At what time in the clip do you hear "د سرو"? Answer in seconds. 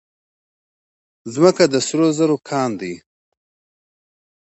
1.73-2.07